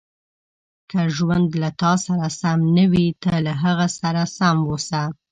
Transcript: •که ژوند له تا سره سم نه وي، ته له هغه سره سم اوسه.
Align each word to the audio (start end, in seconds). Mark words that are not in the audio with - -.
•که 0.89 0.99
ژوند 1.15 1.49
له 1.61 1.69
تا 1.81 1.91
سره 2.05 2.27
سم 2.39 2.59
نه 2.77 2.85
وي، 2.91 3.07
ته 3.23 3.33
له 3.45 3.53
هغه 3.63 3.87
سره 3.99 4.21
سم 4.37 4.57
اوسه. 4.69 5.01